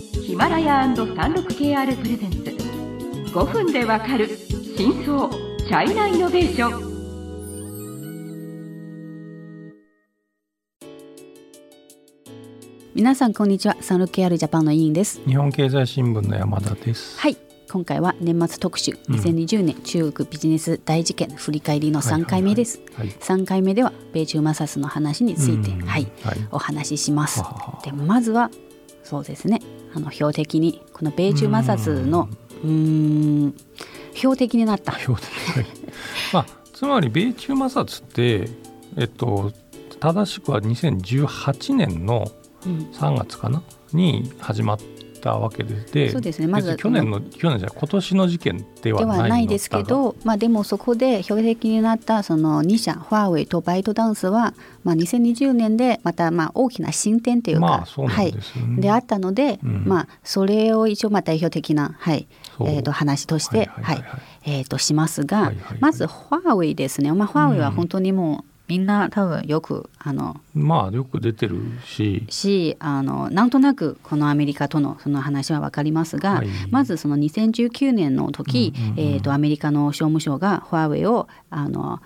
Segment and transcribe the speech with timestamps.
[0.00, 2.38] ヒマラヤ &36KR プレゼンツ。
[3.34, 4.28] 5分でわかる
[4.76, 6.90] 真相チャイナイノベーション。
[12.94, 13.76] 皆さんこんにちは。
[13.82, 15.20] サンロ KR ジャパンの委員です。
[15.26, 17.20] 日本経済新聞の山田です。
[17.20, 17.36] はい。
[17.70, 18.92] 今回は年末特集。
[19.10, 22.88] 2020年中国ビジネス大事件振り返りの3回目です、はい。
[22.94, 23.16] はいはい。
[23.18, 25.80] 3回目では米中摩擦の話について、うん。
[25.86, 26.48] はい、はい。
[26.50, 27.40] お話しします。
[27.40, 27.82] ははは。
[27.84, 28.50] でまずは
[29.02, 29.60] そうですね
[29.94, 32.28] あの標的にこの米中摩擦の
[32.62, 33.54] うーん
[34.14, 34.98] 標的になった。
[34.98, 35.66] 標的はい
[36.32, 38.48] まあつまり米中摩擦って
[38.96, 39.52] えっと
[40.00, 42.30] 正しくは2018年の
[42.66, 42.90] うん。
[42.92, 43.62] 3月かな？
[43.92, 44.78] に始まっ
[45.20, 46.46] たわけででそうですね。
[46.46, 49.22] まず去年の去年じゃ今年の事件ではでないの。
[49.22, 58.34] はないですけど、まあ、でもそこで標的になったその2社ファーウェイとバイトダンスは、まあ、2020年でまたまあ大きな進展というか、まあそうなんはい。
[58.78, 59.84] であったので、うん。
[59.86, 62.26] まあ、それを一応まあ代表的な、はい。
[62.60, 64.04] えー、と話として、はい
[64.44, 65.78] えー、としますが、はいはいはい。
[65.80, 72.24] まずファーウェイですね、まあ、ファーウェイは本当にもうみんな多分よくあのまあよく出てるし。
[72.30, 76.48] しあのなんとなくこのアメリカとのその話は分かりますが、はい。
[76.70, 79.00] まずその2019年の時、うんうんうん。
[79.00, 82.00] えー、とアメリカの商務省がファーウェイをあの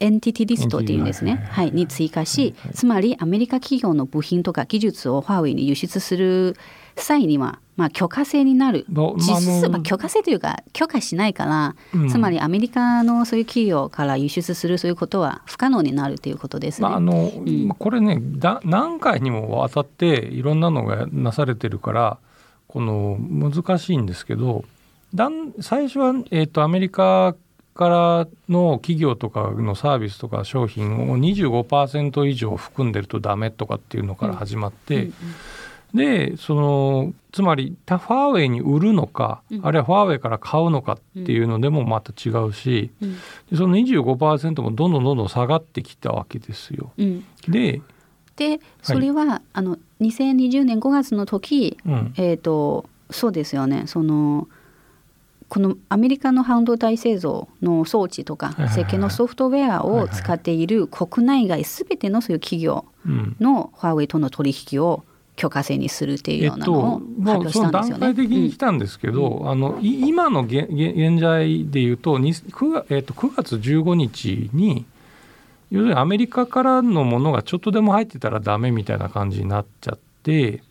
[0.00, 6.56] エンティティリストっていうんですね、はい、に追加し、つまりアメリカ企業の部品とか技術をファーウェイに輸出する
[6.96, 8.84] 際には、まあ、許可制になる。
[8.88, 12.08] ど実質、まあ許可制というか許可しないから、うん。
[12.08, 16.88] つまりアメリカのそういう企業から輸出するそういうことは不可能になるということですね。
[16.88, 17.68] まああのん。
[17.78, 22.18] これねだ何回にもわたっていろんなのがなされてるから
[22.68, 24.64] この難しいんですけど
[25.14, 27.36] だん最初は、えー、とアメリカ
[27.74, 35.10] からの企業とかのサービスとか商品を25%以上含んでるとダメとかっていうのから始まって、
[35.92, 39.66] でそのつまりファーウェイに売るのか、うん。
[39.66, 43.14] あるいはファーウェイから買うのかっていうのでもまた違うし、うん。
[43.50, 46.92] でその25%もどんどんどんどん下がってきたわけですよ。
[46.96, 47.24] うん。
[47.48, 47.80] で、
[48.36, 52.14] でそれは、あの2020年5月の時、うん。
[52.16, 53.84] えー、とそうですよね。
[53.86, 54.48] その
[55.54, 63.36] このアメリカの半導体製造の装置とか設計のソフトウェアを使っている国内外すべてのそういう企業うん。
[63.38, 65.04] のファーウェイとの取引を
[65.36, 68.00] 許可制にするっていうえっと、ようなのを発表したんですよね。
[68.00, 74.84] 階的に来たんですけど、あのい今の現在でいうと 9, 月えっと9月15日に
[75.70, 80.64] 要するにアメリカからのものがちょっとでも入ってたらダメみたいな感じになっちゃって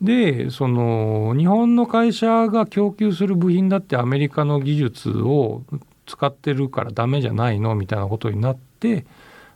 [0.00, 5.62] でその日本の会社が供給する部品だってアメリカの技術を
[6.06, 9.06] 使ってるからダメじゃないのみたいなことになって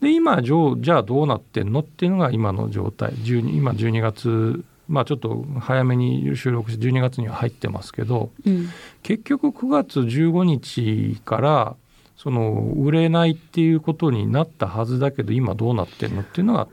[0.00, 3.12] で今じゃあどうなってんのっていうのが今の状態。
[3.12, 8.68] 12今12月まあちょっと早めに収録して12月には入ってますけどうん。
[9.02, 11.76] 結局9月15日から
[12.16, 16.68] その売れないっていうことになったはずだけど今どうなってんのっていうのが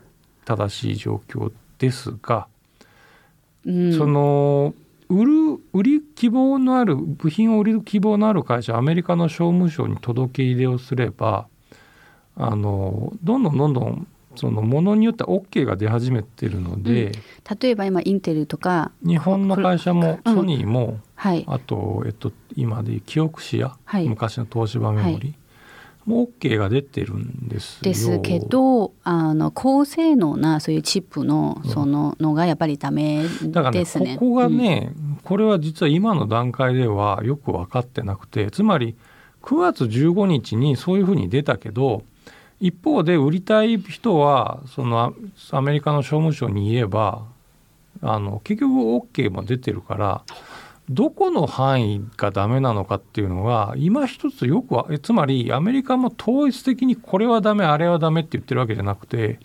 [0.45, 2.47] 正しい状況ですが、
[3.69, 3.97] うん。
[3.97, 4.73] その
[5.09, 5.31] 売る
[5.73, 11.47] 売り希望のある部品を売る希望のある会社アメリカの商務省に届け入れをすれば
[12.35, 17.11] あのどんどんどんどんそのものによっては OK が出始めてるので、
[17.59, 20.35] 例えば今インテルとか日本の会社もうん。
[20.35, 21.43] ソニーも、はい。
[21.47, 24.07] あと、えっと、今でいうキオクシア、はい。
[24.07, 25.33] 昔の東芝メモリ、
[26.09, 27.79] もう OK が出てるんですよ。
[27.83, 33.27] ですけどあの高性能なそういうチップのそののがやっぱりダメ
[33.71, 34.17] ですね。
[34.17, 34.91] ここがね、
[35.23, 38.95] これは実は今の段階ではよく分かってなくてつまり
[39.43, 42.01] 9月15日にそういうふうに出たけど
[42.59, 45.13] 一方で売りたい人はその
[45.51, 47.23] アアメリカの商務省に言えば
[48.01, 50.23] あの結局 OK も出てるから
[50.89, 59.39] どこの範囲がダメなのかっていうのが今一つよくつまりアメリカも統一的にこれはダメあれはダメって言ってるわけじゃなくて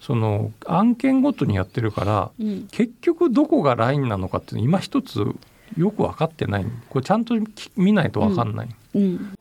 [0.00, 2.68] その案件ごとにやってるからうん。
[2.70, 5.26] 結局どこがラインなのかっていうの今一つ
[5.76, 6.66] よく分かってない。
[6.88, 9.36] これちゃんとき見ないと分かんない、うん、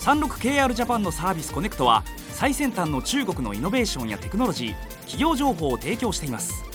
[0.00, 6.73] 36KR ジャパンのサービスコネクトは最先端の中国のイノベーションやテクノロジー企業情報を提供しています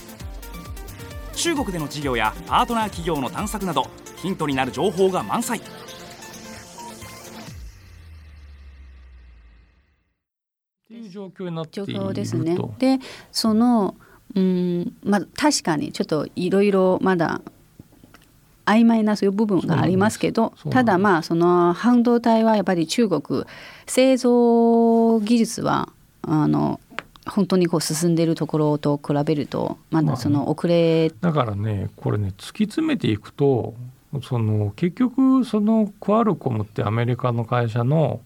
[1.40, 3.88] 中国での事業やパートナー企業の探索など
[4.18, 5.60] ヒントになる情報が満載。
[5.60, 5.62] っ
[10.90, 12.10] ていう状況になって状いると。
[12.10, 12.58] 況ですね。
[12.80, 13.00] で
[13.32, 13.96] その
[14.36, 17.40] うんまあ確かにちょっといろいろまだ
[18.66, 23.46] 曖昧なそういう部分がありますけどただまあその半導体はやっぱり中国
[23.88, 25.88] 製造技術は
[26.22, 26.82] あの
[27.30, 33.74] 本当にこう進んでいるところと比べるとまだその遅れ、だからねこれね突き詰めていくと
[34.24, 38.22] その結局そのクアルコムってアメリカの会社の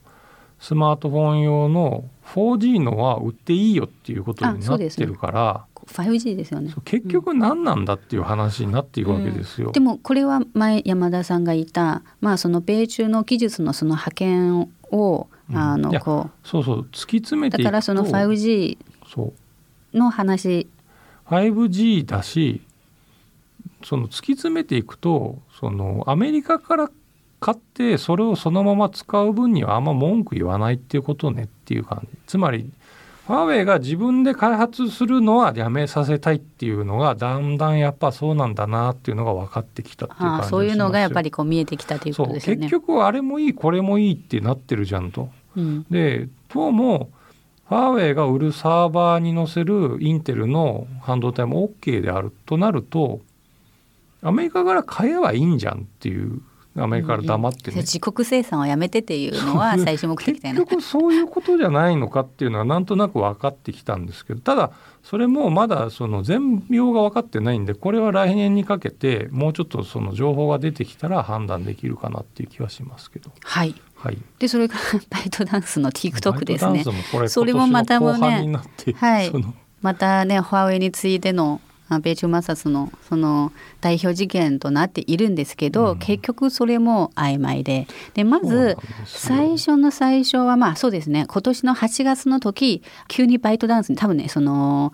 [0.59, 6.73] スマートフォン用の 4G のは売っていいよっていうことになってるから、5G ですよね。
[6.85, 9.73] 結局何なんだっていう話になっていくわけですよ。
[9.73, 15.57] でもこれは前山田さんが言った、まあ、その米中の技術のその派遣を、うん。
[15.57, 18.93] あのこそうそう突き詰めうていくとだからその 5G そう
[19.94, 20.68] の話。
[21.27, 22.62] 5G だし
[23.83, 26.92] その突き詰めていくとそのアメリカから
[27.39, 32.18] 買ってそれをそのまま使う分にはあんま文句言わないっていうことねっていう感じ。
[32.27, 32.71] つまり
[33.27, 42.63] ファーウェイが自分で開発するのはやめさせたいっていうのがだんだんやっぱそうなんだなっていうのが分かってきたっていう感じそういうのがやっぱりこう見えてきたということですよね。
[42.63, 45.30] 結局あれもいいこれもいいってなってるじゃんと。
[45.56, 45.86] うん。
[45.89, 47.09] でどうも
[47.69, 53.21] ファーウェイが売るサーバーに載せるインテルの半導体も OK であるとなると
[54.21, 56.42] アメリカから買えばいいんじゃんっていう
[56.75, 60.62] アメリカから黙ってね、自国生産をやめてっていうのは最終目的だよね。
[60.62, 64.71] 結局そういうことじゃないのかっていうのはなんとなく分かってきたんですけどただ
[65.04, 73.31] それもまだその全容が分かってないんでこれは来年にかけてもうちょっとその情報が出てきたら判断できるかなっていう気はしますけど。
[73.44, 73.75] はい。
[74.03, 76.83] はい、でそれからバイトダンスの TikTok ですね。
[77.29, 78.51] それもまたもね
[78.95, 79.31] はい。
[79.81, 86.00] またねファーウェイについてのあ米中摩擦のその代表事件となっているんですけど、うん。
[86.00, 87.88] 結局それも曖昧で。
[88.13, 91.25] でまず最初の最初はまあそうですね。
[91.25, 94.91] 今年の8月の時急にバイトダンスに多分ねその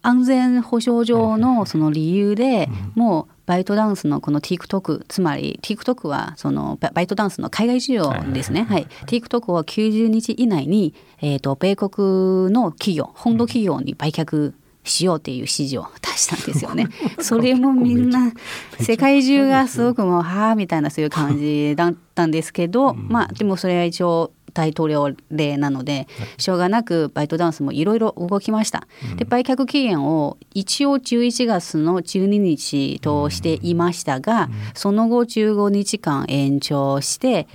[0.00, 8.62] 安全保障上のその理由でもうバイトダンスのこの TikTok つまり TikTok はそのババイトダンスの海外事業ですね。
[8.62, 14.52] はい、TikTok は90日以内に、えー、と米国の企業本土企業に売却
[14.84, 16.86] しようっていう指示を出したんですよね。
[17.18, 18.32] それもみんな
[18.78, 28.86] 世界中がすごくもうはあみたいなそういう感じだったんですけど、まあでもそれは一応大統領令なのでしょうがなくバイトダンスもいろいろ動きました。
[29.16, 37.48] で売却期限を一応11月の12日としていましたが、その後15日間延長して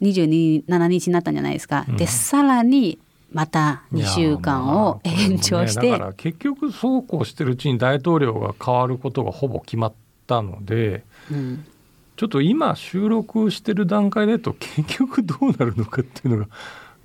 [0.00, 1.84] 27日になったんじゃないですか。
[1.96, 2.98] でさらに
[3.32, 9.92] また2週間を延長して、ねだから結局そうこうしてるうちに大統領が変わることがほぼ決まっ
[10.26, 11.66] たのでうん
[12.16, 16.50] ちょっと今収録してる段階だと結局どうなるのかっていうのが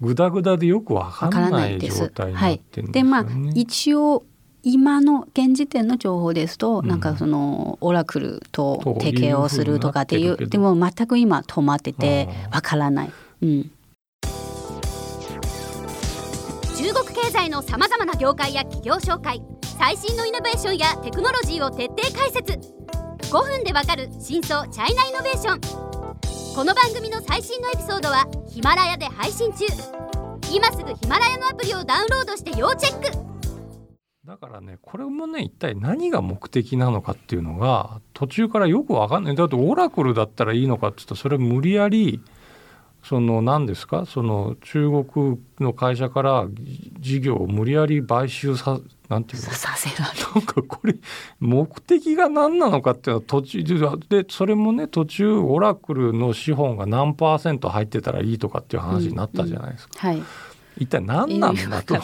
[0.02, 3.26] グダグダでよくわからなないいです状態になっはいてるんですよね。
[3.26, 4.24] でまあ一応
[4.62, 13.12] 今の現時点の情報ですと、うんなんかそのオラクルと提携をするとかっていうでも全く今止まっててわからない。
[13.42, 13.72] うん
[16.78, 19.42] 中国経済のさまざまな業界や企業紹介
[19.78, 22.79] 最新のイノベーションやテクノロジーを徹底解説
[23.30, 25.62] 5分でわかる真相チャイナイノベーション。
[26.56, 29.66] この番組の最新のエピソードはヒマラヤで配信中。
[30.52, 33.12] 今すぐヒマラヤのアプリをダウンロードして要チェック。
[34.26, 39.36] だからねこれもね一体何が目的なのかっていうのが途中からよくわかんない。
[39.36, 42.24] だってオラクルだったらいいのかって言ったらそれ無理やり
[43.04, 44.08] その何ですか？
[44.08, 46.48] その中国の会社から
[47.00, 48.80] 事業を無理やり買収さ
[49.10, 49.50] なんていうの？
[49.52, 50.06] させら。
[50.06, 50.96] なんかこれ
[51.40, 53.64] 目的が何なのかっていうのは途中
[54.08, 60.08] でそれもね途中オラクルの資本が何パーセント入ってたらいいとかっていう話になったじゃないですか。
[60.08, 60.22] はい。
[60.78, 61.98] 一体何なんだと。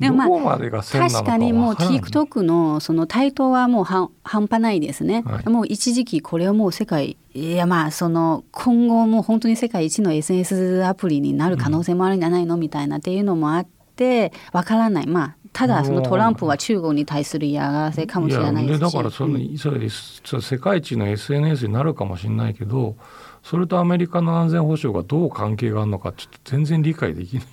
[0.00, 5.48] でもまあどこまでが確かにもう TikTok のその台頭はもうは半端ないですね、はい。
[5.48, 12.56] もう一時期これはもう世界いやまあその今後もう本当に世界一の SNS アプリになる可能性もあるんじゃないの？
[12.56, 15.06] みたいなっていうのもあってわからない。
[15.06, 22.96] まあただそのトランプは中国に対する嫌がらせかもしれないですしだからその、うんそれ世界一の SNS になるかもしれないけど
[23.42, 27.44] それとアメリカの安全保障がどう関係があるのかちょっと全然理解できない。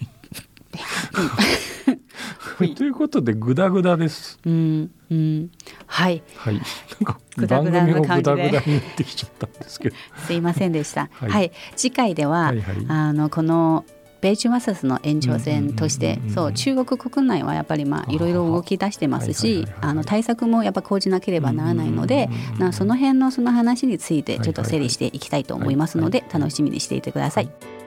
[2.76, 4.40] ということでグダグダです。
[4.46, 5.50] うんうん
[5.88, 6.56] はいはい。
[6.56, 6.64] なん
[7.06, 9.96] かグダグダ番組をな感じでグダグダになってきちゃったんですけど。
[10.28, 11.10] すいませんでした。
[11.14, 13.86] ははいい、次回では、はいはいあのこの
[14.22, 16.20] 米中摩擦の延長線として
[16.56, 19.66] 中国国内はやっぱりまあいろいろ動き出してますはいし
[20.06, 22.30] 対策もやっぱ講じなければならないので
[22.74, 27.79] その辺のその話についてちょっと整理していきたいと思いますので楽しみにしていてください。